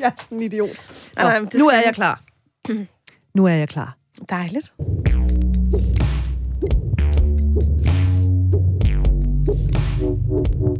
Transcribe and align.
Jeg 0.00 0.06
er 0.06 0.10
sådan 0.22 0.38
en 0.38 0.44
idiot. 0.44 0.76
Nej, 1.16 1.40
nej, 1.40 1.48
nu 1.54 1.68
er 1.68 1.80
jeg. 1.84 1.94
klar. 1.94 2.22
Nu 3.34 3.46
er 3.46 3.52
jeg 3.52 3.68
klar. 3.68 3.96
Dejligt. 4.30 4.72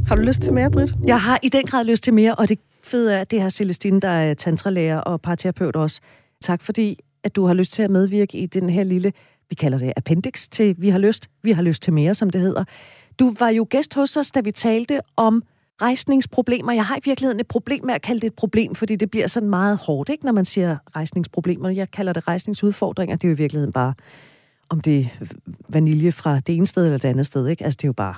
Har 0.06 0.17
du 0.17 0.22
lyst 0.22 0.43
til 0.43 0.53
mere, 0.53 0.71
Britt? 0.71 0.93
Jeg 1.06 1.22
har 1.22 1.38
i 1.43 1.48
den 1.48 1.67
grad 1.67 1.85
lyst 1.85 2.03
til 2.03 2.14
mere, 2.14 2.35
og 2.35 2.48
det 2.48 2.59
fede 2.83 3.14
er, 3.14 3.21
at 3.21 3.30
det 3.30 3.40
er 3.40 3.48
Celestine, 3.48 4.01
der 4.01 4.08
er 4.08 4.35
tantralærer 4.35 4.98
og 4.98 5.21
parterapeut 5.21 5.76
også. 5.76 6.01
Tak 6.40 6.63
fordi, 6.63 6.99
at 7.24 7.37
du 7.37 7.47
har 7.47 7.54
lyst 7.54 7.72
til 7.72 7.83
at 7.83 7.90
medvirke 7.90 8.38
i 8.38 8.47
den 8.47 8.71
her 8.71 8.85
lille, 8.85 9.13
vi 9.49 9.54
kalder 9.54 9.79
det 9.79 9.92
appendix 9.97 10.49
til 10.49 10.74
Vi 10.79 10.88
har 10.88 10.99
lyst. 10.99 11.29
Vi 11.42 11.53
har 11.53 11.63
lyst 11.63 11.83
til 11.83 11.92
mere, 11.92 12.15
som 12.15 12.31
det 12.31 12.40
hedder. 12.40 12.65
Du 13.19 13.35
var 13.38 13.49
jo 13.49 13.67
gæst 13.71 13.94
hos 13.94 14.17
os, 14.17 14.31
da 14.31 14.40
vi 14.40 14.51
talte 14.51 15.01
om 15.17 15.42
rejsningsproblemer. 15.83 16.73
Jeg 16.73 16.84
har 16.84 16.96
i 16.96 17.01
virkeligheden 17.05 17.41
et 17.41 17.46
problem 17.46 17.84
med 17.84 17.95
at 17.95 18.02
kalde 18.02 18.20
det 18.20 18.27
et 18.27 18.34
problem, 18.34 18.74
fordi 18.74 18.96
det 18.96 19.10
bliver 19.10 19.27
sådan 19.27 19.51
meget 19.51 19.79
hårdt, 19.79 20.09
ikke, 20.09 20.24
når 20.24 20.33
man 20.33 20.45
siger 20.45 20.77
rejsningsproblemer. 20.97 21.69
Jeg 21.69 21.91
kalder 21.91 22.12
det 22.12 22.29
rejsningsudfordringer. 22.29 23.16
Det 23.16 23.24
er 23.24 23.29
jo 23.29 23.34
i 23.34 23.37
virkeligheden 23.37 23.73
bare, 23.73 23.95
om 24.69 24.80
det 24.80 25.09
er 25.21 25.27
vanilje 25.69 26.12
fra 26.12 26.41
det 26.41 26.57
ene 26.57 26.66
sted 26.66 26.84
eller 26.84 26.98
det 26.98 27.09
andet 27.09 27.27
sted. 27.27 27.48
Ikke? 27.48 27.65
Altså, 27.65 27.77
det 27.77 27.84
er 27.84 27.88
jo 27.88 27.93
bare 27.93 28.15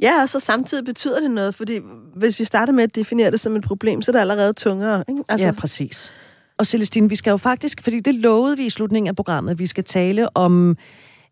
Ja, 0.00 0.22
og 0.22 0.28
så 0.28 0.40
samtidig 0.40 0.84
betyder 0.84 1.20
det 1.20 1.30
noget, 1.30 1.54
fordi 1.54 1.80
hvis 2.14 2.38
vi 2.38 2.44
starter 2.44 2.72
med 2.72 2.84
at 2.84 2.94
definere 2.94 3.30
det 3.30 3.40
som 3.40 3.56
et 3.56 3.64
problem, 3.64 4.02
så 4.02 4.10
er 4.10 4.12
det 4.12 4.20
allerede 4.20 4.52
tungere. 4.52 5.04
Ikke? 5.08 5.22
Altså... 5.28 5.46
Ja, 5.46 5.52
præcis. 5.52 6.12
Og 6.58 6.66
Celestine, 6.66 7.08
vi 7.08 7.16
skal 7.16 7.30
jo 7.30 7.36
faktisk, 7.36 7.82
fordi 7.82 8.00
det 8.00 8.14
lovede 8.14 8.56
vi 8.56 8.66
i 8.66 8.70
slutningen 8.70 9.08
af 9.08 9.16
programmet, 9.16 9.50
at 9.50 9.58
vi 9.58 9.66
skal 9.66 9.84
tale 9.84 10.36
om, 10.36 10.76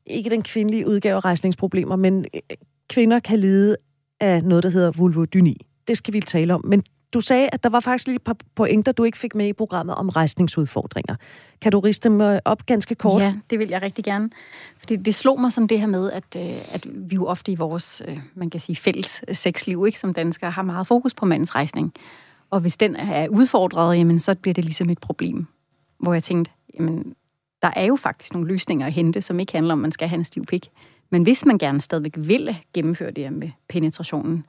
ikke 0.06 0.30
den 0.30 0.42
kvindelige 0.42 0.88
udgave 0.88 1.16
af 1.16 1.24
rejsningsproblemer, 1.24 1.97
men 1.97 2.24
øh, 2.34 2.41
kvinder 2.88 3.20
kan 3.20 3.38
lide 3.38 3.77
af 4.24 4.45
noget, 4.45 4.64
der 4.64 4.70
hedder 4.70 4.92
vulvodyni. 4.92 5.66
Det 5.88 5.96
skal 5.96 6.14
vi 6.14 6.20
tale 6.20 6.55
om. 6.55 6.64
Men 6.64 6.83
du 7.14 7.20
sagde, 7.20 7.48
at 7.52 7.62
der 7.62 7.69
var 7.69 7.80
faktisk 7.80 8.06
lige 8.06 8.16
et 8.16 8.23
par 8.23 8.37
pointer, 8.55 8.92
du 8.92 9.05
ikke 9.05 9.19
fik 9.19 9.34
med 9.34 9.47
i 9.47 9.52
programmet 9.52 9.95
om 9.95 10.09
rejsningsudfordringer. 10.09 11.16
Kan 11.61 11.72
du 11.72 11.80
riste 11.80 12.08
dem 12.08 12.20
øh, 12.20 12.39
op 12.45 12.67
ganske 12.67 12.95
kort? 12.95 13.22
Ja, 13.22 13.34
det 13.50 13.58
vil 13.58 13.69
jeg 13.69 13.83
rigtig 13.83 14.05
gerne. 14.05 14.30
Fordi 14.78 14.97
det 14.97 15.14
slog 15.14 15.41
mig 15.41 15.52
sådan 15.52 15.67
det 15.67 15.80
her 15.80 15.86
med, 15.86 16.12
at, 16.12 16.36
øh, 16.36 16.75
at 16.75 16.86
vi 16.95 17.14
jo 17.14 17.27
ofte 17.27 17.52
i 17.52 17.55
vores, 17.55 18.02
øh, 18.08 18.19
man 18.34 18.50
kan 18.50 18.61
sige, 18.61 18.77
fælles 18.77 19.25
sexliv, 19.33 19.84
ikke, 19.86 19.98
som 19.98 20.14
danskere, 20.14 20.50
har 20.50 20.62
meget 20.62 20.86
fokus 20.86 21.14
på 21.14 21.27
mandens 21.27 21.55
rejsning. 21.55 21.92
Og 22.50 22.61
hvis 22.61 22.77
den 22.77 22.97
er 22.97 23.28
udfordret, 23.28 23.98
jamen, 23.98 24.20
så 24.20 24.34
bliver 24.34 24.55
det 24.55 24.64
ligesom 24.64 24.91
et 24.91 24.98
problem. 24.98 25.47
Hvor 25.98 26.12
jeg 26.12 26.22
tænkte, 26.22 26.52
jamen, 26.78 27.14
der 27.62 27.70
er 27.77 27.84
jo 27.84 27.97
faktisk 27.97 28.33
nogle 28.33 28.48
løsninger 28.48 28.86
at 28.86 28.92
hente, 28.92 29.22
som 29.22 29.41
ikke 29.41 29.52
handler 29.52 29.72
om, 29.72 29.78
at 29.78 29.83
man 29.83 29.92
skal 29.92 30.08
have 30.08 30.19
en 30.19 30.25
stiv 30.25 30.47
pik. 30.47 30.70
Men 31.10 31.22
hvis 31.22 31.47
man 31.47 31.58
gerne 31.58 31.80
stadigvæk 31.80 32.14
vil 32.16 32.56
gennemføre 32.74 33.10
det 33.10 33.24
her 33.24 33.30
med 33.30 33.50
penetrationen, 33.69 34.47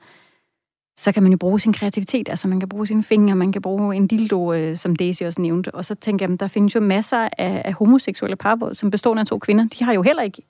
så 0.98 1.12
kan 1.12 1.22
man 1.22 1.32
jo 1.32 1.38
bruge 1.38 1.60
sin 1.60 1.72
kreativitet. 1.72 2.28
Altså 2.28 2.48
man 2.48 2.60
kan 2.60 2.68
bruge 2.68 2.86
sine 2.86 3.02
fingre, 3.02 3.36
man 3.36 3.52
kan 3.52 3.62
bruge 3.62 3.96
en 3.96 4.06
dildo, 4.06 4.52
øh, 4.52 4.76
som 4.76 4.96
Daisy 4.96 5.22
også 5.22 5.40
nævnte. 5.40 5.74
Og 5.74 5.84
så 5.84 5.94
tænker 5.94 6.28
jeg, 6.28 6.40
der 6.40 6.48
findes 6.48 6.74
jo 6.74 6.80
masser 6.80 7.28
af, 7.38 7.62
af 7.64 7.72
homoseksuelle 7.72 8.36
par, 8.36 8.72
som 8.72 8.90
består 8.90 9.16
af 9.16 9.26
to 9.26 9.38
kvinder. 9.38 9.64
De 9.78 9.84
har 9.84 9.92
jo 9.92 10.02
heller 10.02 10.22
ikke 10.22 10.42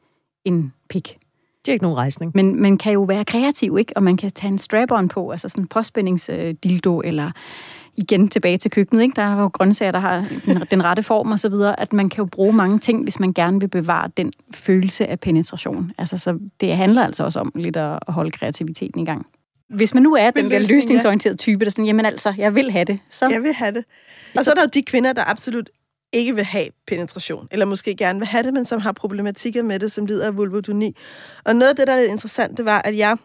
en 0.45 0.73
pik. 0.89 1.19
Det 1.65 1.73
er 1.73 1.73
ikke 1.73 1.85
nogen 1.85 1.97
rejsning. 1.97 2.33
Men 2.35 2.63
man 2.63 2.79
kan 2.79 2.93
jo 2.93 3.03
være 3.03 3.25
kreativ, 3.25 3.79
ikke? 3.79 3.97
Og 3.97 4.03
man 4.03 4.17
kan 4.17 4.31
tage 4.31 4.51
en 4.51 4.59
strap-on 4.59 5.09
på, 5.09 5.31
altså 5.31 5.49
sådan 5.49 5.65
en 5.65 5.69
påspændingsdildo, 5.69 7.01
eller 7.01 7.31
igen 7.97 8.29
tilbage 8.29 8.59
til 8.59 8.71
køkkenet, 8.71 9.03
ikke? 9.03 9.17
Der 9.17 9.23
er 9.23 9.41
jo 9.41 9.47
grøntsager, 9.47 9.93
der 9.93 9.99
har 9.99 10.27
den, 10.47 10.63
den 10.71 10.85
rette 10.85 11.03
form 11.03 11.33
og 11.33 11.39
så 11.39 11.49
videre, 11.49 11.81
at 11.81 11.93
man 11.93 12.09
kan 12.09 12.19
jo 12.19 12.25
bruge 12.25 12.53
mange 12.53 12.79
ting, 12.79 13.03
hvis 13.03 13.21
man 13.21 13.33
gerne 13.33 13.61
vil 13.61 13.69
bevare 13.69 14.11
den 14.17 14.33
følelse 14.55 15.07
af 15.07 15.21
penetration. 15.21 15.93
Altså, 15.99 16.19
så 16.19 16.39
det 16.61 16.77
handler 16.77 17.05
altså 17.05 17.25
også 17.25 17.41
om 17.41 17.53
lidt 17.55 17.77
at 17.77 17.99
holde 18.09 18.31
kreativiteten 18.31 19.01
i 19.01 19.05
gang. 19.05 19.27
Hvis 19.69 19.95
man 19.95 20.03
nu 20.03 20.15
er 20.15 20.31
den 20.31 20.51
der 20.51 20.59
løsning, 20.59 20.77
løsningsorienterede 20.77 21.37
type, 21.37 21.61
der 21.61 21.67
er 21.67 21.71
sådan, 21.71 21.85
jamen 21.85 22.07
altså, 22.07 22.35
jeg 22.39 22.55
vil 22.55 22.71
have 22.71 22.85
det, 22.85 22.99
så... 23.11 23.29
Jeg 23.29 23.43
vil 23.43 23.53
have 23.53 23.73
det. 23.73 23.85
Og 24.39 24.45
så 24.45 24.51
er 24.51 24.55
der 24.55 24.63
jo 24.63 24.69
de 24.75 24.83
kvinder, 24.83 25.13
der 25.13 25.31
absolut 25.31 25.71
ikke 26.13 26.35
vil 26.35 26.45
have 26.45 26.67
penetration, 26.87 27.49
eller 27.51 27.67
måske 27.67 27.97
gerne 27.97 28.19
vil 28.19 28.29
have 28.29 28.43
det, 28.43 28.55
men 28.55 28.65
som 28.65 28.81
har 28.81 28.93
problematikker 28.93 29.63
med 29.63 29.79
det, 29.79 29.93
som 29.93 30.07
lider 30.07 30.27
af 30.27 30.37
vulvodyni. 30.37 30.97
Og 31.45 31.57
noget 31.57 31.71
af 31.71 31.77
det, 31.77 31.87
der 31.87 31.93
er 31.93 32.05
interessant, 32.05 32.57
det 32.57 32.65
var, 32.65 32.83
at 32.85 32.97
jeg 32.97 33.17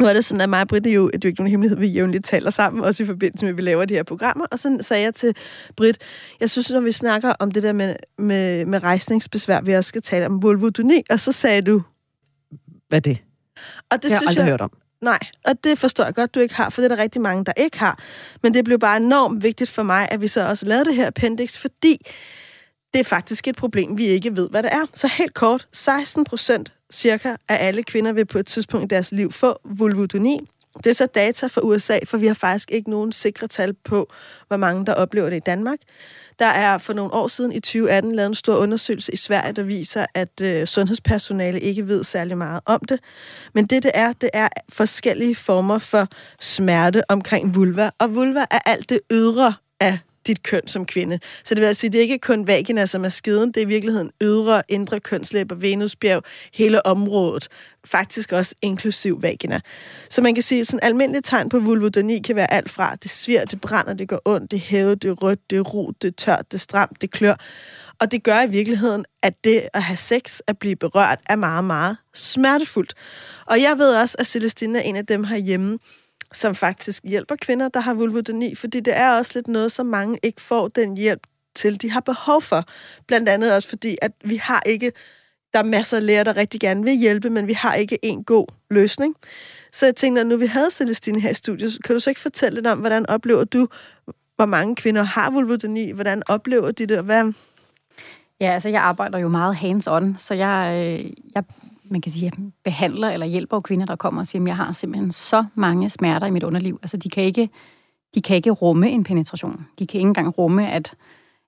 nu 0.00 0.06
er 0.06 0.12
det 0.12 0.24
sådan, 0.24 0.40
at 0.40 0.48
mig 0.48 0.60
og 0.60 0.68
Britt 0.68 0.86
er 0.86 0.90
jo, 0.90 1.06
det 1.06 1.14
er 1.14 1.18
jo 1.24 1.28
ikke 1.28 1.40
nogen 1.40 1.50
hemmelighed, 1.50 1.78
vi 1.78 1.86
jævnligt 1.86 2.24
taler 2.24 2.50
sammen, 2.50 2.84
også 2.84 3.02
i 3.02 3.06
forbindelse 3.06 3.44
med, 3.44 3.50
at 3.50 3.56
vi 3.56 3.62
laver 3.62 3.84
de 3.84 3.94
her 3.94 4.02
programmer. 4.02 4.46
Og 4.50 4.58
så 4.58 4.78
sagde 4.80 5.02
jeg 5.02 5.14
til 5.14 5.36
Britt, 5.76 5.98
jeg 6.40 6.50
synes, 6.50 6.70
når 6.70 6.80
vi 6.80 6.92
snakker 6.92 7.32
om 7.38 7.50
det 7.50 7.62
der 7.62 7.72
med, 7.72 7.96
med, 8.18 8.66
med 8.66 8.82
rejsningsbesvær, 8.82 9.60
vi 9.60 9.72
også 9.72 9.88
skal 9.88 10.02
tale 10.02 10.26
om 10.26 10.42
vulvodyni, 10.42 11.02
og 11.10 11.20
så 11.20 11.32
sagde 11.32 11.62
du... 11.62 11.82
Hvad 12.88 12.98
er 12.98 13.00
det? 13.00 13.18
Og 13.90 14.02
det 14.02 14.04
har 14.04 14.10
jeg 14.10 14.18
synes 14.18 14.28
aldrig 14.28 14.42
jeg, 14.42 14.50
hørt 14.50 14.60
om. 14.60 14.70
Nej, 15.00 15.18
og 15.44 15.64
det 15.64 15.78
forstår 15.78 16.04
jeg 16.04 16.14
godt, 16.14 16.34
du 16.34 16.40
ikke 16.40 16.54
har, 16.54 16.70
for 16.70 16.82
det 16.82 16.90
er 16.90 16.96
der 16.96 17.02
rigtig 17.02 17.20
mange, 17.20 17.44
der 17.44 17.52
ikke 17.56 17.78
har. 17.78 17.98
Men 18.42 18.54
det 18.54 18.64
blev 18.64 18.78
bare 18.78 18.96
enormt 18.96 19.42
vigtigt 19.42 19.70
for 19.70 19.82
mig, 19.82 20.08
at 20.10 20.20
vi 20.20 20.28
så 20.28 20.48
også 20.48 20.66
lavede 20.66 20.84
det 20.84 20.94
her 20.94 21.06
appendix, 21.06 21.58
fordi 21.58 22.06
det 22.94 23.00
er 23.00 23.04
faktisk 23.04 23.48
et 23.48 23.56
problem, 23.56 23.98
vi 23.98 24.04
ikke 24.04 24.36
ved, 24.36 24.50
hvad 24.50 24.62
det 24.62 24.72
er. 24.72 24.86
Så 24.94 25.06
helt 25.18 25.34
kort, 25.34 25.68
16 25.72 26.24
procent 26.24 26.72
cirka 26.92 27.36
af 27.48 27.66
alle 27.66 27.82
kvinder 27.82 28.12
vil 28.12 28.24
på 28.24 28.38
et 28.38 28.46
tidspunkt 28.46 28.84
i 28.84 28.94
deres 28.94 29.12
liv 29.12 29.32
få 29.32 29.58
vulvodyni. 29.64 30.40
Det 30.84 30.90
er 30.90 30.94
så 30.94 31.06
data 31.06 31.46
fra 31.46 31.60
USA, 31.60 31.98
for 32.04 32.16
vi 32.16 32.26
har 32.26 32.34
faktisk 32.34 32.70
ikke 32.70 32.90
nogen 32.90 33.12
sikre 33.12 33.46
tal 33.46 33.74
på, 33.74 34.10
hvor 34.48 34.56
mange 34.56 34.86
der 34.86 34.94
oplever 34.94 35.30
det 35.30 35.36
i 35.36 35.40
Danmark. 35.46 35.78
Der 36.38 36.46
er 36.46 36.78
for 36.78 36.92
nogle 36.92 37.12
år 37.12 37.28
siden 37.28 37.52
i 37.52 37.60
2018 37.60 38.12
lavet 38.12 38.28
en 38.28 38.34
stor 38.34 38.56
undersøgelse 38.56 39.12
i 39.12 39.16
Sverige, 39.16 39.52
der 39.52 39.62
viser, 39.62 40.06
at 40.14 40.40
øh, 40.42 40.66
sundhedspersonale 40.66 41.60
ikke 41.60 41.88
ved 41.88 42.04
særlig 42.04 42.38
meget 42.38 42.60
om 42.66 42.80
det. 42.88 43.00
Men 43.54 43.66
det, 43.66 43.82
det 43.82 43.90
er, 43.94 44.12
det 44.12 44.30
er 44.32 44.48
forskellige 44.68 45.34
former 45.34 45.78
for 45.78 46.08
smerte 46.40 47.10
omkring 47.10 47.54
vulva. 47.54 47.90
Og 47.98 48.14
vulva 48.14 48.44
er 48.50 48.58
alt 48.66 48.88
det 48.88 49.00
ydre 49.12 49.54
af 49.80 49.98
dit 50.26 50.42
køn 50.42 50.66
som 50.66 50.86
kvinde. 50.86 51.18
Så 51.44 51.54
det 51.54 51.60
vil 51.60 51.66
altså 51.66 51.80
sige, 51.80 51.90
det 51.90 51.98
er 51.98 52.02
ikke 52.02 52.18
kun 52.18 52.46
vagina, 52.46 52.86
som 52.86 53.04
er 53.04 53.08
skiden, 53.08 53.48
det 53.48 53.56
er 53.56 53.64
i 53.66 53.68
virkeligheden 53.68 54.10
ydre, 54.22 54.62
indre 54.68 55.00
kønslæber, 55.00 55.54
venusbjerg, 55.54 56.22
hele 56.54 56.86
området. 56.86 57.48
Faktisk 57.84 58.32
også 58.32 58.54
inklusiv 58.62 59.22
vagina. 59.22 59.60
Så 60.10 60.22
man 60.22 60.34
kan 60.34 60.42
sige, 60.42 60.60
at 60.60 60.66
sådan 60.66 60.80
almindelige 60.82 61.22
tegn 61.22 61.48
på 61.48 61.60
vulvodoni 61.60 62.18
kan 62.18 62.36
være 62.36 62.52
alt 62.52 62.70
fra, 62.70 62.96
det 63.02 63.10
svir, 63.10 63.44
det 63.44 63.60
brænder, 63.60 63.94
det 63.94 64.08
går 64.08 64.22
ondt, 64.24 64.50
det 64.50 64.60
hæver, 64.60 64.94
det 64.94 65.22
rødt, 65.22 65.50
det 65.50 65.74
ro, 65.74 65.92
det 66.02 66.16
tørt, 66.16 66.52
det 66.52 66.60
stramt, 66.60 67.02
det 67.02 67.10
klør. 67.10 67.34
Og 68.00 68.12
det 68.12 68.22
gør 68.22 68.42
i 68.42 68.50
virkeligheden, 68.50 69.04
at 69.22 69.44
det 69.44 69.68
at 69.74 69.82
have 69.82 69.96
sex, 69.96 70.40
at 70.46 70.58
blive 70.58 70.76
berørt, 70.76 71.18
er 71.26 71.36
meget, 71.36 71.64
meget 71.64 71.96
smertefuldt. 72.14 72.94
Og 73.46 73.60
jeg 73.60 73.78
ved 73.78 73.96
også, 73.96 74.16
at 74.18 74.26
Celestine 74.26 74.78
er 74.78 74.82
en 74.82 74.96
af 74.96 75.06
dem 75.06 75.24
herhjemme, 75.24 75.78
som 76.36 76.54
faktisk 76.54 77.04
hjælper 77.04 77.36
kvinder, 77.36 77.68
der 77.68 77.80
har 77.80 77.94
vulvodyni, 77.94 78.54
fordi 78.54 78.80
det 78.80 78.96
er 78.96 79.16
også 79.16 79.32
lidt 79.34 79.48
noget, 79.48 79.72
som 79.72 79.86
mange 79.86 80.18
ikke 80.22 80.40
får 80.40 80.68
den 80.68 80.96
hjælp 80.96 81.26
til, 81.54 81.82
de 81.82 81.90
har 81.90 82.00
behov 82.00 82.42
for. 82.42 82.64
Blandt 83.06 83.28
andet 83.28 83.54
også 83.54 83.68
fordi, 83.68 83.96
at 84.02 84.12
vi 84.24 84.36
har 84.36 84.62
ikke, 84.66 84.92
der 85.52 85.58
er 85.58 85.64
masser 85.64 85.96
af 85.96 86.06
læger, 86.06 86.24
der 86.24 86.36
rigtig 86.36 86.60
gerne 86.60 86.84
vil 86.84 86.92
hjælpe, 86.92 87.30
men 87.30 87.46
vi 87.46 87.52
har 87.52 87.74
ikke 87.74 87.98
en 88.02 88.24
god 88.24 88.46
løsning. 88.70 89.14
Så 89.72 89.86
jeg 89.86 89.96
tænkte, 89.96 90.20
at 90.20 90.26
nu 90.26 90.36
vi 90.36 90.46
havde 90.46 90.70
Celestine 90.70 91.20
her 91.20 91.30
i 91.30 91.34
studiet, 91.34 91.78
kan 91.84 91.94
du 91.94 92.00
så 92.00 92.10
ikke 92.10 92.20
fortælle 92.20 92.54
lidt 92.54 92.66
om, 92.66 92.78
hvordan 92.78 93.06
oplever 93.08 93.44
du, 93.44 93.68
hvor 94.36 94.46
mange 94.46 94.76
kvinder 94.76 95.02
har 95.02 95.30
vulvodyni, 95.30 95.90
hvordan 95.90 96.22
oplever 96.26 96.70
de 96.70 96.86
det, 96.86 96.98
og 96.98 97.04
hvad, 97.04 97.32
Ja, 98.40 98.52
altså 98.52 98.68
jeg 98.68 98.82
arbejder 98.82 99.18
jo 99.18 99.28
meget 99.28 99.56
hands-on, 99.56 100.18
så 100.18 100.34
jeg, 100.34 100.72
øh, 100.74 101.12
jeg 101.34 101.44
man 101.90 102.00
kan 102.00 102.12
sige, 102.12 102.24
jeg 102.24 102.32
behandler 102.64 103.10
eller 103.10 103.26
hjælper 103.26 103.60
kvinder, 103.60 103.86
der 103.86 103.96
kommer 103.96 104.20
og 104.20 104.26
siger, 104.26 104.42
at 104.42 104.48
jeg 104.48 104.56
har 104.56 104.72
simpelthen 104.72 105.12
så 105.12 105.44
mange 105.54 105.90
smerter 105.90 106.26
i 106.26 106.30
mit 106.30 106.42
underliv. 106.42 106.78
Altså 106.82 106.96
de 106.96 107.08
kan 107.08 107.24
ikke, 107.24 107.50
de 108.14 108.22
kan 108.22 108.36
ikke 108.36 108.50
rumme 108.50 108.90
en 108.90 109.04
penetration. 109.04 109.66
De 109.78 109.86
kan 109.86 109.98
ikke 109.98 110.08
engang 110.08 110.38
rumme, 110.38 110.70
at, 110.70 110.94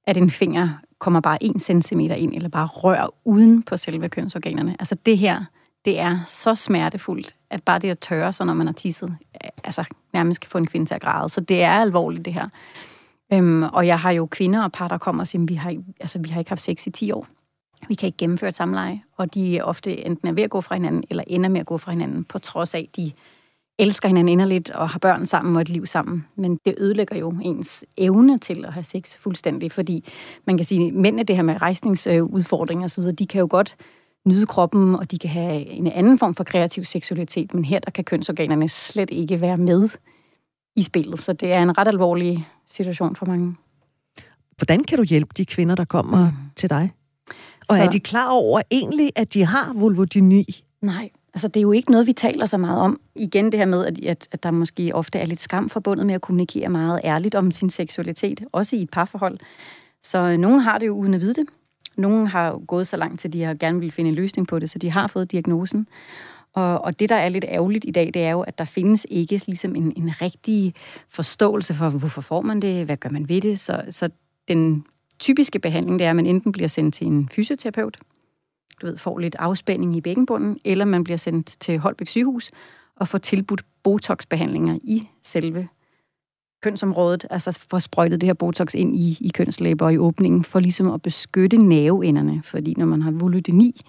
at 0.06 0.16
en 0.16 0.31
finger 0.31 0.69
kommer 0.99 1.21
bare 1.21 1.43
en 1.43 1.60
centimeter 1.60 2.15
ind, 2.15 2.34
eller 2.34 2.49
bare 2.49 2.66
rør 2.66 3.15
uden 3.25 3.62
på 3.62 3.76
selve 3.76 4.09
kønsorganerne. 4.09 4.76
Altså 4.78 4.94
det 5.06 5.19
her, 5.19 5.44
det 5.84 6.00
er 6.00 6.21
så 6.26 6.55
smertefuldt, 6.55 7.34
at 7.50 7.62
bare 7.62 7.78
det 7.78 7.91
at 7.91 7.99
tørre 7.99 8.32
sig, 8.32 8.47
når 8.47 8.55
man 8.55 8.66
har 8.66 8.75
tisset, 8.75 9.16
altså 9.65 9.84
nærmest 10.12 10.41
kan 10.41 10.50
få 10.50 10.59
en 10.59 10.66
kvinde 10.66 10.87
til 10.87 10.94
at 10.94 11.00
græde. 11.00 11.28
Så 11.28 11.41
det 11.41 11.62
er 11.62 11.72
alvorligt, 11.72 12.25
det 12.25 12.32
her. 12.32 12.49
Øhm, 13.32 13.62
og 13.62 13.87
jeg 13.87 14.00
har 14.00 14.11
jo 14.11 14.26
kvinder 14.26 14.62
og 14.62 14.73
par, 14.73 14.88
der 14.88 14.99
kommer 14.99 15.23
og 15.23 15.29
siger, 15.29 15.46
vi 15.46 15.55
har, 15.55 15.76
altså, 16.00 16.19
vi 16.19 16.29
har 16.29 16.38
ikke 16.38 16.50
haft 16.50 16.62
sex 16.62 16.87
i 16.87 16.91
10 16.91 17.12
år. 17.12 17.26
Vi 17.88 17.94
kan 17.94 18.06
ikke 18.06 18.19
gennemføre 18.19 18.49
et 18.49 18.56
samleje, 18.56 19.02
og 19.17 19.35
de 19.35 19.61
ofte 19.62 20.06
enten 20.06 20.29
er 20.29 20.32
ved 20.32 20.43
at 20.43 20.50
gå 20.50 20.61
fra 20.61 20.75
hinanden, 20.75 21.05
eller 21.11 21.25
ender 21.26 21.49
med 21.49 21.61
at 21.61 21.67
gå 21.67 21.79
fra 21.79 21.93
hinanden, 21.93 22.25
på 22.25 22.38
trods 22.38 22.75
af, 22.75 22.81
at 22.81 22.96
de 22.96 23.12
elsker 23.79 24.08
hinanden 24.08 24.29
inderligt 24.29 24.70
og 24.70 24.88
har 24.88 24.99
børn 24.99 25.26
sammen 25.26 25.56
og 25.56 25.62
et 25.62 25.69
liv 25.69 25.87
sammen. 25.87 26.26
Men 26.37 26.58
det 26.64 26.75
ødelægger 26.79 27.17
jo 27.17 27.35
ens 27.43 27.85
evne 27.96 28.38
til 28.38 28.64
at 28.64 28.73
have 28.73 28.85
sex 28.85 29.17
fuldstændig, 29.17 29.73
fordi 29.73 30.05
man 30.46 30.56
kan 30.56 30.67
sige, 30.67 30.87
at 30.87 30.94
mændene 30.94 31.23
det 31.23 31.37
her 31.37 31.43
med 31.43 31.62
rejsningsudfordringer 31.62 32.85
osv., 32.85 33.05
de 33.05 33.26
kan 33.26 33.38
jo 33.40 33.46
godt 33.50 33.76
nyde 34.26 34.46
kroppen, 34.46 34.94
og 34.94 35.11
de 35.11 35.19
kan 35.19 35.31
have 35.31 35.67
en 35.67 35.87
anden 35.87 36.19
form 36.19 36.34
for 36.34 36.44
kreativ 36.44 36.84
seksualitet, 36.84 37.55
men 37.55 37.64
her 37.64 37.79
der 37.79 37.91
kan 37.91 38.05
kønsorganerne 38.05 38.69
slet 38.69 39.11
ikke 39.11 39.41
være 39.41 39.56
med 39.56 39.88
i 40.76 40.82
spillet. 40.82 41.19
Så 41.19 41.32
det 41.32 41.52
er 41.52 41.62
en 41.62 41.79
ret 41.79 41.88
alvorlig 41.88 42.49
situation 42.69 43.17
for 43.17 43.26
mange. 43.26 43.56
Hvordan 44.56 44.84
kan 44.84 44.99
du 44.99 45.05
hjælpe 45.05 45.31
de 45.37 45.46
kvinder, 45.46 45.75
der 45.75 45.84
kommer 45.84 46.31
mm. 46.31 46.37
til 46.56 46.70
dig? 46.70 46.91
Og 47.69 47.76
Så- 47.76 47.82
er 47.82 47.91
de 47.91 48.00
klar 48.00 48.29
over 48.29 48.62
egentlig, 48.70 49.12
at 49.17 49.35
de 49.35 49.44
har 49.44 49.73
vulvodyni? 49.75 50.65
Nej, 50.82 51.11
Altså, 51.35 51.49
det 51.49 51.56
er 51.56 51.62
jo 51.62 51.73
ikke 51.73 51.91
noget, 51.91 52.06
vi 52.06 52.12
taler 52.12 52.47
så 52.47 52.56
meget 52.56 52.81
om. 52.81 53.00
Igen 53.15 53.53
det 53.53 53.59
her 53.61 53.67
med, 53.67 53.87
at, 53.87 54.05
at, 54.05 54.29
at 54.32 54.43
der 54.43 54.50
måske 54.50 54.94
ofte 54.94 55.19
er 55.19 55.25
lidt 55.25 55.43
skam 55.43 55.69
forbundet 55.69 56.06
med 56.06 56.15
at 56.15 56.20
kommunikere 56.20 56.69
meget 56.69 57.00
ærligt 57.05 57.35
om 57.35 57.50
sin 57.50 57.70
seksualitet, 57.70 58.44
også 58.53 58.76
i 58.76 58.82
et 58.82 58.91
parforhold. 58.91 59.38
Så 60.03 60.19
øh, 60.19 60.37
nogen 60.38 60.61
har 60.61 60.79
det 60.79 60.87
jo 60.87 60.94
uden 60.97 61.15
at 61.15 61.20
vide 61.20 61.35
det. 61.35 61.47
Nogen 61.97 62.26
har 62.26 62.59
gået 62.67 62.87
så 62.87 62.97
langt, 62.97 63.20
til 63.20 63.32
de 63.32 63.43
har 63.43 63.55
gerne 63.55 63.81
vil 63.81 63.91
finde 63.91 64.09
en 64.09 64.15
løsning 64.15 64.49
på 64.49 64.59
det, 64.59 64.70
så 64.70 64.79
de 64.79 64.91
har 64.91 65.06
fået 65.06 65.32
diagnosen. 65.32 65.87
Og, 66.55 66.85
og 66.85 66.99
det, 66.99 67.09
der 67.09 67.17
er 67.17 67.29
lidt 67.29 67.44
ærgerligt 67.49 67.85
i 67.88 67.91
dag, 67.91 68.11
det 68.15 68.25
er 68.25 68.31
jo, 68.31 68.41
at 68.41 68.59
der 68.59 68.65
findes 68.65 69.06
ikke 69.11 69.41
ligesom 69.47 69.76
en, 69.76 69.93
en 69.97 70.11
rigtig 70.20 70.75
forståelse 71.09 71.75
for, 71.75 71.88
hvorfor 71.91 72.20
får 72.20 72.41
man 72.43 72.62
det, 72.62 72.85
hvad 72.85 72.97
gør 72.97 73.09
man 73.09 73.29
ved 73.29 73.41
det. 73.41 73.61
Så, 73.61 73.82
så 73.91 74.09
den 74.49 74.85
typiske 75.19 75.59
behandling, 75.59 75.99
det 75.99 76.05
er, 76.05 76.11
at 76.11 76.17
man 76.17 76.26
enten 76.26 76.53
bliver 76.53 76.69
sendt 76.69 76.94
til 76.94 77.06
en 77.06 77.29
fysioterapeut, 77.29 77.97
du 78.82 78.87
ved, 78.87 78.97
får 78.97 79.19
lidt 79.19 79.37
afspænding 79.38 79.97
i 79.97 80.00
bækkenbunden, 80.00 80.59
eller 80.65 80.85
man 80.85 81.05
bliver 81.05 81.17
sendt 81.17 81.47
til 81.61 81.79
Holbæk 81.79 82.09
sygehus 82.09 82.50
og 82.97 83.09
får 83.09 83.19
tilbudt 83.19 83.65
botoxbehandlinger 83.82 84.79
i 84.82 85.09
selve 85.23 85.69
kønsområdet, 86.62 87.26
altså 87.31 87.59
får 87.70 87.79
sprøjtet 87.79 88.20
det 88.20 88.26
her 88.26 88.35
botox 88.35 88.75
ind 88.75 88.97
i, 88.97 89.19
i 89.20 89.31
kønslæber 89.35 89.85
og 89.85 89.93
i 89.93 89.99
åbningen, 89.99 90.44
for 90.44 90.61
ligesom 90.61 90.91
at 90.91 91.03
beskytte 91.03 91.56
nerveenderne. 91.56 92.43
Fordi 92.43 92.75
når 92.76 92.87
man 92.87 93.03
har 93.03 93.11
vulodeni, 93.11 93.81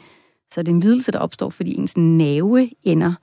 så 0.54 0.62
er 0.62 0.64
det 0.64 0.72
en 0.72 0.80
lidelse, 0.80 1.12
der 1.12 1.20
opstår, 1.20 1.50
fordi 1.50 1.76
ens 1.76 1.98
nerveender 1.98 3.14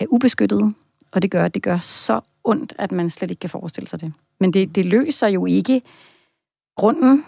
er 0.00 0.06
ubeskyttede, 0.08 0.74
og 1.12 1.22
det 1.22 1.30
gør, 1.30 1.44
at 1.44 1.54
det 1.54 1.62
gør 1.62 1.78
så 1.78 2.20
ondt, 2.44 2.72
at 2.78 2.92
man 2.92 3.10
slet 3.10 3.30
ikke 3.30 3.40
kan 3.40 3.50
forestille 3.50 3.88
sig 3.88 4.00
det. 4.00 4.12
Men 4.40 4.52
det, 4.52 4.74
det 4.74 4.86
løser 4.86 5.28
jo 5.28 5.46
ikke 5.46 5.82
grunden, 6.76 7.24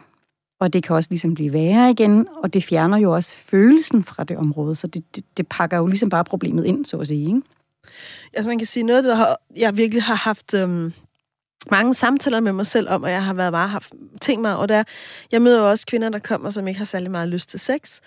og 0.63 0.73
det 0.73 0.83
kan 0.83 0.97
også 0.97 1.11
ligesom 1.11 1.35
blive 1.35 1.53
værre 1.53 1.91
igen, 1.91 2.29
og 2.43 2.55
det 2.55 2.65
fjerner 2.65 2.99
jo 2.99 3.15
også 3.15 3.35
følelsen 3.35 4.05
fra 4.05 4.25
det 4.25 4.37
område, 4.37 4.77
så 4.77 4.87
det, 4.87 5.17
det, 5.17 5.25
det 5.37 5.49
pakker 5.49 5.77
jo 5.77 5.87
ligesom 5.87 6.09
bare 6.09 6.25
problemet 6.25 6.65
ind, 6.65 6.85
så 6.85 6.97
at 6.97 7.07
sige. 7.07 7.27
Ikke? 7.27 7.43
Altså 8.35 8.49
man 8.49 8.59
kan 8.59 8.67
sige, 8.67 8.83
noget, 8.83 9.05
der 9.05 9.15
har, 9.15 9.41
jeg 9.57 9.77
virkelig 9.77 10.03
har 10.03 10.15
haft 10.15 10.55
øhm, 10.55 10.93
mange 11.71 11.95
samtaler 11.95 12.41
med 12.41 12.53
mig 12.53 12.67
selv 12.67 12.89
om, 12.89 13.03
og 13.03 13.11
jeg 13.11 13.25
har 13.25 13.35
været 13.35 13.53
meget 13.53 13.71
haft 13.71 13.93
ting 14.21 14.43
mig, 14.43 14.57
og 14.57 14.69
der, 14.69 14.85
jeg 15.33 15.43
møder 15.43 15.61
jo 15.61 15.71
også 15.71 15.87
kvinder, 15.87 16.09
der 16.09 16.19
kommer, 16.19 16.51
som 16.51 16.69
ikke 16.69 16.79
har 16.79 16.85
særlig 16.85 17.11
meget 17.11 17.29
lyst 17.29 17.49
til 17.49 17.61
sex. 17.61 18.01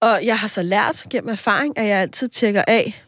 Og 0.00 0.18
jeg 0.24 0.38
har 0.38 0.48
så 0.48 0.62
lært 0.62 1.06
gennem 1.10 1.28
erfaring, 1.28 1.78
at 1.78 1.86
jeg 1.86 1.98
altid 1.98 2.28
tjekker 2.28 2.64
af, 2.68 3.04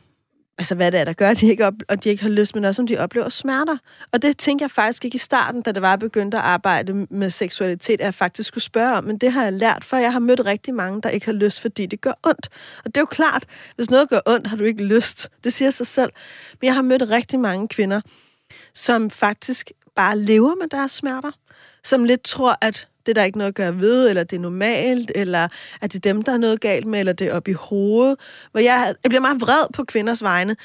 altså 0.63 0.75
hvad 0.75 0.93
det 0.93 1.01
er, 1.01 1.05
der 1.05 1.13
gør, 1.13 1.31
at 1.31 1.41
de 1.41 1.47
ikke, 1.47 1.67
op, 1.67 1.75
og 1.89 2.05
de 2.05 2.09
ikke 2.09 2.23
har 2.23 2.31
lyst, 2.31 2.55
men 2.55 2.65
også 2.65 2.83
om 2.83 2.87
de 2.87 2.99
oplever 2.99 3.29
smerter. 3.29 3.77
Og 4.13 4.23
det 4.23 4.39
tænkte 4.39 4.63
jeg 4.63 4.71
faktisk 4.71 5.05
ikke 5.05 5.15
i 5.15 5.19
starten, 5.19 5.63
da 5.63 5.73
det 5.73 5.83
var 5.83 5.97
begyndt 5.97 6.35
at 6.35 6.41
arbejde 6.41 7.07
med 7.11 7.31
seksualitet, 7.31 8.01
at 8.01 8.05
jeg 8.05 8.15
faktisk 8.15 8.49
skulle 8.49 8.65
spørge 8.65 8.93
om, 8.93 9.05
men 9.05 9.19
det 9.19 9.33
har 9.33 9.45
jeg 9.45 9.53
lært, 9.53 9.85
for 9.85 9.97
jeg 9.97 10.13
har 10.13 10.19
mødt 10.19 10.47
rigtig 10.47 10.75
mange, 10.75 11.03
der 11.03 11.09
ikke 11.09 11.27
har 11.27 11.33
lyst, 11.33 11.61
fordi 11.61 11.87
det 11.87 12.01
gør 12.01 12.13
ondt. 12.23 12.49
Og 12.79 12.85
det 12.85 12.97
er 12.97 13.01
jo 13.01 13.07
klart, 13.07 13.45
hvis 13.77 13.91
noget 13.91 14.09
gør 14.09 14.21
ondt, 14.27 14.47
har 14.47 14.57
du 14.57 14.65
ikke 14.65 14.85
lyst. 14.85 15.29
Det 15.45 15.53
siger 15.53 15.71
sig 15.71 15.87
selv. 15.87 16.11
Men 16.61 16.67
jeg 16.67 16.75
har 16.75 16.83
mødt 16.83 17.11
rigtig 17.11 17.41
mange 17.41 17.69
kvinder, 17.69 18.01
som 18.75 19.11
faktisk 19.11 19.71
bare 19.97 20.19
lever 20.19 20.55
med 20.55 20.69
deres 20.69 20.91
smerter, 20.91 21.31
som 21.85 22.05
lidt 22.05 22.23
tror, 22.23 22.57
at 22.61 22.89
det 23.07 23.13
er 23.13 23.15
der 23.15 23.25
ikke 23.25 23.39
noget 23.39 23.49
at 23.49 23.55
gøre 23.55 23.79
ved, 23.79 24.09
eller 24.09 24.25
det 24.25 24.37
er 24.37 24.41
normalt, 24.41 25.13
eller 25.15 25.49
at 25.81 25.93
det 25.93 25.95
er 26.07 26.13
dem, 26.13 26.23
der 26.23 26.33
er 26.33 26.39
noget 26.39 26.61
galt 26.61 26.87
med, 26.87 26.99
eller 26.99 27.13
det 27.13 27.27
er 27.27 27.35
op 27.35 27.49
i 27.49 27.53
hovedet. 27.53 28.17
Hvor 28.51 28.61
jeg, 28.61 28.95
jeg 29.03 29.09
bliver 29.09 29.21
meget 29.21 29.41
vred 29.41 29.73
på 29.73 29.85
kvinders 29.85 30.23
vegne, 30.23 30.57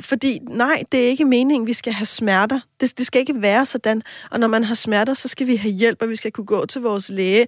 fordi 0.00 0.38
nej, 0.48 0.82
det 0.92 1.04
er 1.04 1.08
ikke 1.08 1.24
meningen, 1.24 1.66
vi 1.66 1.72
skal 1.72 1.92
have 1.92 2.06
smerter. 2.06 2.60
Det, 2.80 2.98
det 2.98 3.06
skal 3.06 3.20
ikke 3.20 3.42
være 3.42 3.66
sådan. 3.66 4.02
Og 4.30 4.40
når 4.40 4.46
man 4.46 4.64
har 4.64 4.74
smerter, 4.74 5.14
så 5.14 5.28
skal 5.28 5.46
vi 5.46 5.56
have 5.56 5.72
hjælp, 5.72 6.02
og 6.02 6.08
vi 6.08 6.16
skal 6.16 6.32
kunne 6.32 6.46
gå 6.46 6.66
til 6.66 6.80
vores 6.80 7.08
læge 7.08 7.46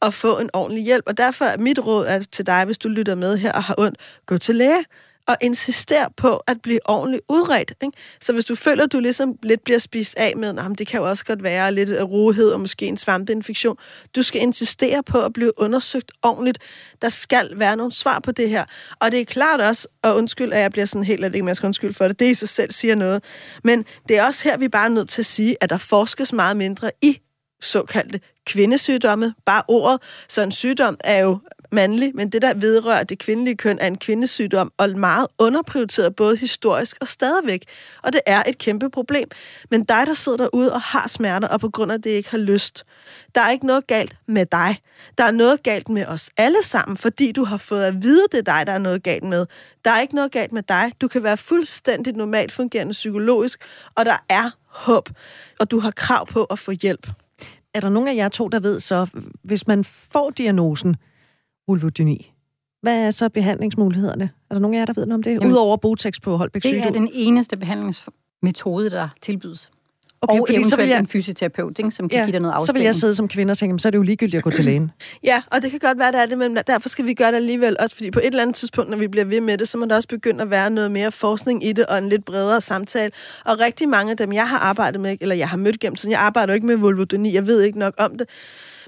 og 0.00 0.14
få 0.14 0.38
en 0.38 0.50
ordentlig 0.52 0.84
hjælp. 0.84 1.04
Og 1.06 1.16
derfor 1.16 1.44
er 1.44 1.58
mit 1.58 1.78
råd 1.86 2.06
er 2.06 2.18
til 2.32 2.46
dig, 2.46 2.64
hvis 2.64 2.78
du 2.78 2.88
lytter 2.88 3.14
med 3.14 3.36
her 3.36 3.52
og 3.52 3.64
har 3.64 3.74
ondt, 3.78 3.98
gå 4.26 4.38
til 4.38 4.54
læge 4.54 4.84
og 5.28 5.36
insistere 5.40 6.08
på 6.16 6.36
at 6.36 6.62
blive 6.62 6.80
ordentligt 6.84 7.22
udredt. 7.28 7.72
Ikke? 7.82 7.98
Så 8.20 8.32
hvis 8.32 8.44
du 8.44 8.54
føler, 8.54 8.84
at 8.84 8.92
du 8.92 9.00
ligesom 9.00 9.38
lidt 9.42 9.64
bliver 9.64 9.78
spist 9.78 10.14
af 10.16 10.36
med, 10.36 10.58
at 10.58 10.78
det 10.78 10.86
kan 10.86 11.00
jo 11.00 11.08
også 11.08 11.24
godt 11.24 11.42
være 11.42 11.74
lidt 11.74 11.90
af 11.90 12.04
rohed 12.04 12.50
og 12.50 12.60
måske 12.60 12.86
en 12.86 12.96
svampeinfektion, 12.96 13.76
du 14.16 14.22
skal 14.22 14.42
insistere 14.42 15.02
på 15.02 15.24
at 15.24 15.32
blive 15.32 15.60
undersøgt 15.60 16.12
ordentligt. 16.22 16.58
Der 17.02 17.08
skal 17.08 17.50
være 17.54 17.76
nogle 17.76 17.92
svar 17.92 18.18
på 18.18 18.32
det 18.32 18.48
her. 18.48 18.64
Og 19.00 19.12
det 19.12 19.20
er 19.20 19.24
klart 19.24 19.60
også, 19.60 19.88
og 20.02 20.16
undskyld, 20.16 20.52
at 20.52 20.60
jeg 20.60 20.72
bliver 20.72 20.86
sådan 20.86 21.04
helt, 21.04 21.24
at 21.24 21.34
ikke 21.34 21.44
man 21.44 21.54
skal 21.54 21.66
undskyld 21.66 21.94
for 21.94 22.08
det, 22.08 22.20
det 22.20 22.30
i 22.30 22.34
sig 22.34 22.48
selv 22.48 22.72
siger 22.72 22.94
noget. 22.94 23.24
Men 23.64 23.84
det 24.08 24.18
er 24.18 24.26
også 24.26 24.44
her, 24.44 24.56
vi 24.56 24.64
er 24.64 24.68
bare 24.68 24.90
nødt 24.90 25.08
til 25.08 25.22
at 25.22 25.26
sige, 25.26 25.56
at 25.60 25.70
der 25.70 25.78
forskes 25.78 26.32
meget 26.32 26.56
mindre 26.56 26.90
i 27.02 27.18
såkaldte 27.60 28.20
kvindesygdomme. 28.46 29.34
Bare 29.46 29.62
ordet. 29.68 30.02
Så 30.28 30.42
en 30.42 30.52
sygdom 30.52 30.96
er 31.04 31.18
jo 31.18 31.38
mandlig, 31.74 32.12
men 32.14 32.28
det, 32.28 32.42
der 32.42 32.54
vedrører 32.54 33.04
det 33.04 33.18
kvindelige 33.18 33.56
køn, 33.56 33.78
er 33.80 33.86
en 33.86 33.98
kvindesygdom, 33.98 34.72
og 34.76 34.90
meget 34.90 35.26
underprioriteret 35.38 36.16
både 36.16 36.36
historisk 36.36 36.96
og 37.00 37.08
stadigvæk. 37.08 37.64
Og 38.02 38.12
det 38.12 38.20
er 38.26 38.42
et 38.46 38.58
kæmpe 38.58 38.90
problem. 38.90 39.28
Men 39.70 39.84
dig, 39.84 40.06
der 40.06 40.14
sidder 40.14 40.38
derude 40.38 40.72
og 40.72 40.80
har 40.80 41.08
smerter, 41.08 41.48
og 41.48 41.60
på 41.60 41.68
grund 41.68 41.92
af 41.92 42.02
det 42.02 42.10
ikke 42.10 42.30
har 42.30 42.38
lyst, 42.38 42.84
der 43.34 43.40
er 43.40 43.50
ikke 43.50 43.66
noget 43.66 43.86
galt 43.86 44.16
med 44.26 44.46
dig. 44.46 44.78
Der 45.18 45.24
er 45.24 45.30
noget 45.30 45.62
galt 45.62 45.88
med 45.88 46.06
os 46.06 46.30
alle 46.36 46.62
sammen, 46.62 46.96
fordi 46.96 47.32
du 47.32 47.44
har 47.44 47.56
fået 47.56 47.84
at 47.84 48.02
vide, 48.02 48.26
det 48.32 48.38
er 48.38 48.42
dig, 48.42 48.66
der 48.66 48.72
er 48.72 48.78
noget 48.78 49.02
galt 49.02 49.24
med. 49.24 49.46
Der 49.84 49.90
er 49.90 50.00
ikke 50.00 50.14
noget 50.14 50.32
galt 50.32 50.52
med 50.52 50.62
dig. 50.62 50.92
Du 51.00 51.08
kan 51.08 51.22
være 51.22 51.36
fuldstændig 51.36 52.14
normalt 52.14 52.52
fungerende 52.52 52.92
psykologisk, 52.92 53.64
og 53.94 54.06
der 54.06 54.16
er 54.28 54.50
håb, 54.66 55.08
og 55.60 55.70
du 55.70 55.80
har 55.80 55.90
krav 55.90 56.26
på 56.26 56.44
at 56.44 56.58
få 56.58 56.70
hjælp. 56.70 57.08
Er 57.74 57.80
der 57.80 57.88
nogen 57.88 58.08
af 58.08 58.14
jer 58.14 58.28
to, 58.28 58.48
der 58.48 58.60
ved 58.60 58.80
så, 58.80 59.06
hvis 59.42 59.66
man 59.66 59.84
får 59.84 60.30
diagnosen, 60.30 60.96
vulvodyni. 61.68 62.32
Hvad 62.82 62.98
er 62.98 63.10
så 63.10 63.28
behandlingsmulighederne? 63.28 64.30
Er 64.50 64.54
der 64.54 64.60
nogen 64.60 64.74
af 64.74 64.78
jer, 64.78 64.84
der 64.84 64.92
ved 64.92 65.06
noget 65.06 65.18
om 65.18 65.22
det? 65.22 65.30
Jamen, 65.30 65.52
Udover 65.52 65.76
Botex 65.76 66.20
på 66.22 66.36
Holbæk 66.36 66.62
Det 66.62 66.78
er 66.78 66.90
den 66.90 67.10
eneste 67.12 67.56
behandlingsmetode, 67.56 68.90
der 68.90 69.08
tilbydes. 69.22 69.70
Okay, 70.28 70.40
og 70.40 70.46
fordi 70.48 70.64
så 70.64 70.76
vil 70.76 70.88
jeg, 70.88 70.98
en 70.98 71.06
fysioterapeut, 71.06 71.78
ikke, 71.78 71.90
som 71.90 72.08
kan 72.08 72.18
ja, 72.18 72.24
give 72.24 72.32
dig 72.32 72.40
noget 72.40 72.54
afspænding. 72.54 72.66
Så 72.66 72.72
vil 72.72 72.82
jeg 72.82 72.94
sidde 72.94 73.14
som 73.14 73.28
kvinde 73.28 73.50
og 73.50 73.58
tænke, 73.58 73.78
så 73.78 73.88
er 73.88 73.90
det 73.90 73.98
jo 73.98 74.02
ligegyldigt 74.02 74.38
at 74.38 74.44
gå 74.44 74.50
til 74.50 74.64
lægen. 74.70 74.90
Ja, 75.24 75.42
og 75.50 75.62
det 75.62 75.70
kan 75.70 75.80
godt 75.80 75.98
være, 75.98 76.12
det 76.12 76.20
er 76.20 76.26
det, 76.26 76.38
men 76.38 76.58
derfor 76.66 76.88
skal 76.88 77.06
vi 77.06 77.14
gøre 77.14 77.28
det 77.28 77.36
alligevel. 77.36 77.76
Også 77.80 77.96
fordi 77.96 78.10
på 78.10 78.18
et 78.18 78.26
eller 78.26 78.42
andet 78.42 78.56
tidspunkt, 78.56 78.90
når 78.90 78.96
vi 78.96 79.08
bliver 79.08 79.24
ved 79.24 79.40
med 79.40 79.58
det, 79.58 79.68
så 79.68 79.78
må 79.78 79.84
der 79.84 79.96
også 79.96 80.08
begynde 80.08 80.42
at 80.42 80.50
være 80.50 80.70
noget 80.70 80.90
mere 80.90 81.12
forskning 81.12 81.64
i 81.64 81.72
det, 81.72 81.86
og 81.86 81.98
en 81.98 82.08
lidt 82.08 82.24
bredere 82.24 82.60
samtale. 82.60 83.12
Og 83.44 83.60
rigtig 83.60 83.88
mange 83.88 84.10
af 84.10 84.16
dem, 84.16 84.32
jeg 84.32 84.48
har 84.48 84.58
arbejdet 84.58 85.00
med, 85.00 85.16
eller 85.20 85.34
jeg 85.34 85.48
har 85.48 85.56
mødt 85.56 85.80
gennem 85.80 85.96
så 85.96 86.10
jeg 86.10 86.20
arbejder 86.20 86.52
jo 86.52 86.54
ikke 86.54 86.66
med 86.66 86.76
vulvodyni, 86.76 87.34
jeg 87.34 87.46
ved 87.46 87.62
ikke 87.62 87.78
nok 87.78 87.94
om 87.98 88.18
det, 88.18 88.28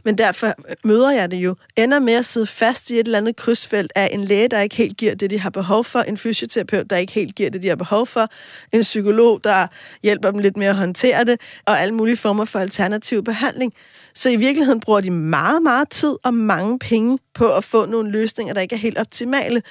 men 0.04 0.19
derfor 0.19 0.54
møder 0.84 1.10
jeg 1.10 1.31
det 1.31 1.37
jo, 1.37 1.54
ender 1.76 1.98
med 1.98 2.14
at 2.14 2.25
sidde 2.25 2.46
fast 2.46 2.90
i 2.90 2.94
et 2.94 3.06
eller 3.06 3.19
andet 3.19 3.37
krydsfelt 3.37 3.93
af 3.94 4.08
en 4.12 4.25
læge, 4.25 4.48
der 4.48 4.60
ikke 4.60 4.76
helt 4.76 4.96
giver 4.96 5.14
det, 5.14 5.31
de 5.31 5.38
har 5.38 5.50
behov 5.50 5.84
for, 5.84 6.00
en 6.00 6.16
fysioterapeut, 6.16 6.90
der 6.90 6.96
ikke 6.96 7.12
helt 7.12 7.34
giver 7.34 7.50
det, 7.50 7.62
de 7.62 7.69
har 7.69 7.76
behov 7.76 8.06
for, 8.06 8.28
en 8.72 8.82
psykolog, 8.82 9.44
der 9.44 9.66
hjælper 10.02 10.31
dem 10.31 10.40
lidt 10.40 10.56
med 10.56 10.66
at 10.66 10.75
håndtere 10.75 11.25
det, 11.25 11.40
og 11.64 11.81
alle 11.81 11.94
mulige 11.94 12.16
former 12.16 12.44
for 12.44 12.58
alternativ 12.58 13.24
behandling. 13.24 13.72
Så 14.15 14.31
i 14.31 14.36
virkeligheden 14.36 14.81
bruger 14.81 15.00
de 15.00 15.10
meget, 15.10 15.62
meget 15.62 15.88
tid 15.91 16.17
og 16.22 16.34
mange 16.34 16.79
penge 16.79 17.19
på 17.34 17.55
at 17.55 17.65
få 17.65 17.86
nogle 17.86 18.10
løsninger, 18.10 18.55
der 18.55 18.60
ikke 18.60 18.74
er 18.74 18.79
helt 18.79 18.98
optimale. 18.98 19.62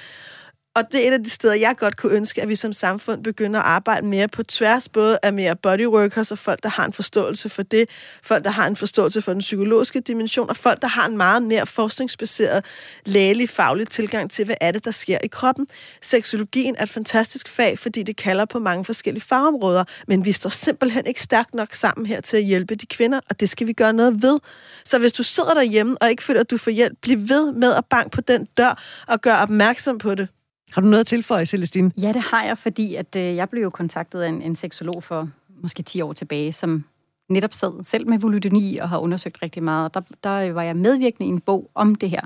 Og 0.76 0.92
det 0.92 1.04
er 1.04 1.08
et 1.08 1.12
af 1.12 1.24
de 1.24 1.30
steder, 1.30 1.54
jeg 1.54 1.74
godt 1.78 1.96
kunne 1.96 2.12
ønske, 2.12 2.42
at 2.42 2.48
vi 2.48 2.54
som 2.54 2.72
samfund 2.72 3.24
begynder 3.24 3.60
at 3.60 3.66
arbejde 3.66 4.06
mere 4.06 4.28
på 4.28 4.42
tværs, 4.42 4.88
både 4.88 5.18
af 5.22 5.32
mere 5.32 5.56
bodyworkers 5.56 6.32
og 6.32 6.38
folk, 6.38 6.62
der 6.62 6.68
har 6.68 6.86
en 6.86 6.92
forståelse 6.92 7.48
for 7.48 7.62
det, 7.62 7.88
folk, 8.22 8.44
der 8.44 8.50
har 8.50 8.66
en 8.66 8.76
forståelse 8.76 9.22
for 9.22 9.32
den 9.32 9.40
psykologiske 9.40 10.00
dimension, 10.00 10.48
og 10.48 10.56
folk, 10.56 10.82
der 10.82 10.88
har 10.88 11.08
en 11.08 11.16
meget 11.16 11.42
mere 11.42 11.66
forskningsbaseret, 11.66 12.64
lægelig, 13.06 13.48
faglig 13.48 13.88
tilgang 13.88 14.30
til, 14.30 14.44
hvad 14.44 14.56
er 14.60 14.72
det, 14.72 14.84
der 14.84 14.90
sker 14.90 15.18
i 15.24 15.26
kroppen. 15.26 15.66
Seksologien 16.02 16.76
er 16.78 16.82
et 16.82 16.90
fantastisk 16.90 17.48
fag, 17.48 17.78
fordi 17.78 18.02
det 18.02 18.16
kalder 18.16 18.44
på 18.44 18.58
mange 18.58 18.84
forskellige 18.84 19.24
fagområder, 19.24 19.84
men 20.08 20.24
vi 20.24 20.32
står 20.32 20.50
simpelthen 20.50 21.06
ikke 21.06 21.20
stærkt 21.20 21.54
nok 21.54 21.74
sammen 21.74 22.06
her 22.06 22.20
til 22.20 22.36
at 22.36 22.44
hjælpe 22.44 22.74
de 22.74 22.86
kvinder, 22.86 23.20
og 23.30 23.40
det 23.40 23.50
skal 23.50 23.66
vi 23.66 23.72
gøre 23.72 23.92
noget 23.92 24.22
ved. 24.22 24.38
Så 24.84 24.98
hvis 24.98 25.12
du 25.12 25.22
sidder 25.22 25.54
derhjemme 25.54 25.96
og 26.00 26.10
ikke 26.10 26.22
føler, 26.22 26.40
at 26.40 26.50
du 26.50 26.58
får 26.58 26.70
hjælp, 26.70 26.98
bliv 27.02 27.28
ved 27.28 27.52
med 27.52 27.74
at 27.74 27.84
banke 27.90 28.10
på 28.10 28.20
den 28.20 28.44
dør 28.56 28.82
og 29.08 29.20
gør 29.20 29.34
opmærksom 29.34 29.98
på 29.98 30.14
det. 30.14 30.28
Har 30.72 30.80
du 30.80 30.86
noget 30.88 31.00
at 31.00 31.06
tilføje, 31.06 31.46
Celestine? 31.46 31.92
Ja, 32.02 32.12
det 32.12 32.22
har 32.22 32.44
jeg, 32.44 32.58
fordi 32.58 32.94
at, 32.94 33.16
øh, 33.16 33.22
jeg 33.22 33.48
blev 33.50 33.62
jo 33.62 33.70
kontaktet 33.70 34.22
af 34.22 34.28
en, 34.28 34.42
en 34.42 34.54
seksolog 34.54 35.02
for 35.02 35.28
måske 35.62 35.82
10 35.82 36.00
år 36.00 36.12
tilbage, 36.12 36.52
som 36.52 36.84
netop 37.28 37.52
sad 37.52 37.84
selv 37.84 38.08
med 38.08 38.18
volodoni 38.18 38.76
og 38.76 38.88
har 38.88 38.98
undersøgt 38.98 39.42
rigtig 39.42 39.62
meget. 39.62 39.94
Der, 39.94 40.00
der 40.24 40.52
var 40.52 40.62
jeg 40.62 40.76
medvirkende 40.76 41.26
i 41.26 41.28
en 41.28 41.40
bog 41.40 41.70
om 41.74 41.94
det 41.94 42.10
her, 42.10 42.20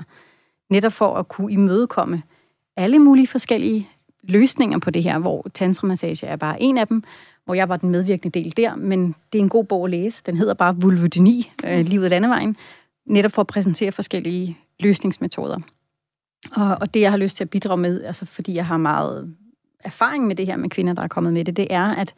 netop 0.69 0.93
for 0.93 1.15
at 1.15 1.27
kunne 1.27 1.51
imødekomme 1.51 2.23
alle 2.77 2.99
mulige 2.99 3.27
forskellige 3.27 3.89
løsninger 4.23 4.79
på 4.79 4.89
det 4.89 5.03
her, 5.03 5.19
hvor 5.19 5.47
tantramassage 5.53 6.27
er 6.27 6.35
bare 6.35 6.61
en 6.61 6.77
af 6.77 6.87
dem, 6.87 7.03
hvor 7.45 7.53
jeg 7.53 7.69
var 7.69 7.77
den 7.77 7.89
medvirkende 7.89 8.39
del 8.39 8.57
der, 8.57 8.75
men 8.75 9.15
det 9.33 9.39
er 9.39 9.43
en 9.43 9.49
god 9.49 9.63
bog 9.63 9.85
at 9.85 9.91
læse. 9.91 10.21
Den 10.25 10.37
hedder 10.37 10.53
bare 10.53 10.75
Vulvodyni, 10.75 11.51
øh, 11.65 11.85
Livet 11.85 12.09
landevejen, 12.09 12.57
netop 13.05 13.31
for 13.31 13.41
at 13.41 13.47
præsentere 13.47 13.91
forskellige 13.91 14.57
løsningsmetoder. 14.79 15.59
Og, 16.51 16.77
og 16.81 16.93
det, 16.93 16.99
jeg 17.01 17.11
har 17.11 17.17
lyst 17.17 17.37
til 17.37 17.43
at 17.43 17.49
bidrage 17.49 17.77
med, 17.77 18.03
altså 18.03 18.25
fordi 18.25 18.53
jeg 18.53 18.65
har 18.65 18.77
meget 18.77 19.35
erfaring 19.83 20.27
med 20.27 20.35
det 20.35 20.45
her 20.45 20.57
med 20.57 20.69
kvinder, 20.69 20.93
der 20.93 21.01
er 21.01 21.07
kommet 21.07 21.33
med 21.33 21.45
det, 21.45 21.57
det 21.57 21.67
er, 21.69 21.85
at 21.85 22.15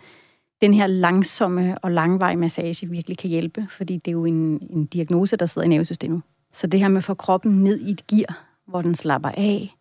den 0.62 0.74
her 0.74 0.88
langsomme 0.88 1.78
og 1.78 1.92
langvej 1.92 2.36
massage 2.36 2.90
virkelig 2.90 3.18
kan 3.18 3.30
hjælpe, 3.30 3.68
fordi 3.70 3.98
det 3.98 4.08
er 4.08 4.14
jo 4.14 4.26
en, 4.26 4.68
en 4.70 4.86
diagnose, 4.86 5.36
der 5.38 5.46
sidder 5.46 5.66
i 5.66 5.70
nervesystemet. 5.70 6.22
Så 6.52 6.68
det 6.68 6.80
her 6.80 6.88
med 6.88 6.98
at 6.98 7.04
få 7.04 7.14
kroppen 7.14 7.64
ned 7.64 7.80
i 7.80 7.92
et 7.92 8.08
gear, 8.08 8.46
hvor 8.66 8.82
den 8.82 8.96
slapper 8.96 9.30
af, 9.30 9.76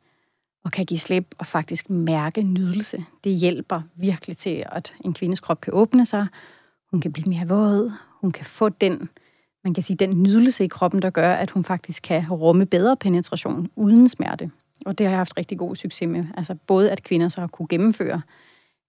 og 0.64 0.72
kan 0.72 0.86
give 0.86 0.98
slip 0.98 1.34
og 1.38 1.46
faktisk 1.46 1.90
mærke 1.90 2.42
nydelse. 2.42 3.04
Det 3.24 3.32
hjælper 3.32 3.82
virkelig 3.94 4.36
til, 4.36 4.64
at 4.72 4.94
en 5.04 5.14
kvindes 5.14 5.40
krop 5.40 5.60
kan 5.60 5.74
åbne 5.74 6.06
sig. 6.06 6.26
Hun 6.90 7.00
kan 7.00 7.12
blive 7.12 7.28
mere 7.28 7.48
våd. 7.48 7.92
Hun 8.20 8.30
kan 8.30 8.44
få 8.44 8.68
den, 8.68 9.08
man 9.64 9.74
kan 9.74 9.82
sige, 9.82 9.96
den 9.96 10.22
nydelse 10.22 10.64
i 10.64 10.68
kroppen, 10.68 11.02
der 11.02 11.10
gør, 11.10 11.32
at 11.32 11.50
hun 11.50 11.64
faktisk 11.64 12.02
kan 12.02 12.24
rumme 12.30 12.66
bedre 12.66 12.96
penetration 12.96 13.70
uden 13.76 14.08
smerte. 14.08 14.50
Og 14.86 14.98
det 14.98 15.06
har 15.06 15.10
jeg 15.10 15.18
haft 15.18 15.36
rigtig 15.36 15.58
god 15.58 15.76
succes 15.76 16.08
med. 16.08 16.24
Altså 16.36 16.54
både 16.66 16.90
at 16.90 17.02
kvinder 17.02 17.28
så 17.28 17.40
har 17.40 17.46
kunne 17.46 17.68
gennemføre, 17.68 18.22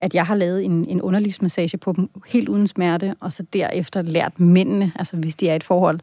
at 0.01 0.15
jeg 0.15 0.25
har 0.25 0.35
lavet 0.35 0.65
en, 0.65 0.89
en 0.89 1.01
underlivsmassage 1.01 1.77
på 1.77 1.93
dem 1.93 2.09
helt 2.27 2.49
uden 2.49 2.67
smerte, 2.67 3.15
og 3.19 3.33
så 3.33 3.43
derefter 3.43 4.01
lært 4.01 4.39
mændene, 4.39 4.91
altså 4.95 5.17
hvis 5.17 5.35
de 5.35 5.49
er 5.49 5.53
i 5.53 5.55
et 5.55 5.63
forhold, 5.63 5.99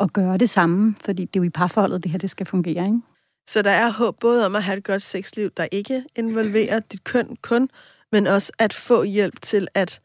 at 0.00 0.12
gøre 0.12 0.38
det 0.38 0.50
samme, 0.50 0.94
fordi 1.04 1.24
det 1.24 1.40
er 1.40 1.40
jo 1.40 1.46
i 1.46 1.50
parforholdet, 1.50 2.02
det 2.02 2.10
her 2.10 2.18
det 2.18 2.30
skal 2.30 2.46
fungere. 2.46 2.84
Ikke? 2.86 3.00
Så 3.46 3.62
der 3.62 3.70
er 3.70 3.92
håb 3.92 4.16
både 4.20 4.46
om 4.46 4.56
at 4.56 4.62
have 4.62 4.78
et 4.78 4.84
godt 4.84 5.02
sexliv, 5.02 5.50
der 5.56 5.66
ikke 5.72 6.04
involverer 6.16 6.80
dit 6.80 7.04
køn 7.04 7.36
kun, 7.42 7.68
men 8.12 8.26
også 8.26 8.52
at 8.58 8.74
få 8.74 9.02
hjælp 9.02 9.40
til 9.40 9.68
at, 9.74 10.00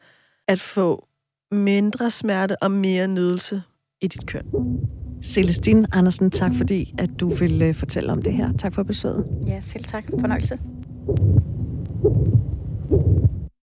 at 0.48 0.60
få 0.60 1.06
mindre 1.50 2.10
smerte 2.10 2.62
og 2.62 2.70
mere 2.70 3.08
nydelse 3.08 3.62
i 4.00 4.06
dit 4.06 4.26
køn. 4.26 4.44
Celestine 5.24 5.86
Andersen, 5.92 6.30
tak 6.30 6.52
fordi, 6.54 6.94
at 6.98 7.10
du 7.20 7.28
vil 7.28 7.62
øh, 7.62 7.74
fortælle 7.74 8.12
om 8.12 8.22
det 8.22 8.32
her. 8.32 8.52
Tak 8.52 8.74
for 8.74 8.82
besøget. 8.82 9.24
Ja, 9.48 9.60
selv 9.60 9.84
tak. 9.84 10.04
Fornøjelse. 10.20 10.58